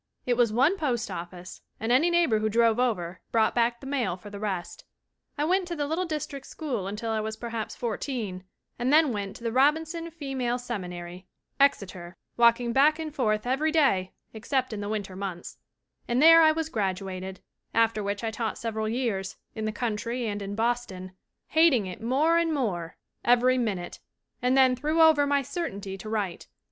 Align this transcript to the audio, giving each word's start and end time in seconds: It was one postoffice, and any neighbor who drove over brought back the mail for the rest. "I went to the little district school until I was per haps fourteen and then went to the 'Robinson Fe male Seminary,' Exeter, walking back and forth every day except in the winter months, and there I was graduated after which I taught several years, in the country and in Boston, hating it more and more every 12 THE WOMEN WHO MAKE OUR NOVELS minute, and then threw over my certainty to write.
It 0.25 0.35
was 0.35 0.51
one 0.51 0.79
postoffice, 0.79 1.61
and 1.79 1.91
any 1.91 2.09
neighbor 2.09 2.39
who 2.39 2.49
drove 2.49 2.79
over 2.79 3.21
brought 3.31 3.53
back 3.53 3.79
the 3.79 3.85
mail 3.85 4.17
for 4.17 4.31
the 4.31 4.39
rest. 4.39 4.83
"I 5.37 5.45
went 5.45 5.67
to 5.67 5.75
the 5.75 5.85
little 5.85 6.05
district 6.05 6.47
school 6.47 6.87
until 6.87 7.11
I 7.11 7.19
was 7.19 7.37
per 7.37 7.49
haps 7.49 7.75
fourteen 7.75 8.43
and 8.79 8.91
then 8.91 9.13
went 9.13 9.35
to 9.35 9.43
the 9.43 9.51
'Robinson 9.51 10.09
Fe 10.09 10.33
male 10.33 10.57
Seminary,' 10.57 11.27
Exeter, 11.59 12.17
walking 12.35 12.73
back 12.73 12.97
and 12.97 13.13
forth 13.13 13.45
every 13.45 13.71
day 13.71 14.13
except 14.33 14.73
in 14.73 14.81
the 14.81 14.89
winter 14.89 15.15
months, 15.15 15.59
and 16.07 16.19
there 16.19 16.41
I 16.41 16.51
was 16.51 16.69
graduated 16.69 17.41
after 17.71 18.01
which 18.01 18.23
I 18.23 18.31
taught 18.31 18.57
several 18.57 18.89
years, 18.89 19.35
in 19.53 19.65
the 19.65 19.71
country 19.71 20.25
and 20.25 20.41
in 20.41 20.55
Boston, 20.55 21.11
hating 21.49 21.85
it 21.85 22.01
more 22.01 22.39
and 22.39 22.51
more 22.51 22.97
every 23.23 23.53
12 23.59 23.59
THE 23.59 23.59
WOMEN 23.59 23.59
WHO 23.59 23.65
MAKE 23.65 23.69
OUR 23.69 23.75
NOVELS 23.75 23.75
minute, 23.75 23.99
and 24.41 24.57
then 24.57 24.75
threw 24.75 24.99
over 25.03 25.27
my 25.27 25.43
certainty 25.43 25.95
to 25.99 26.09
write. 26.09 26.47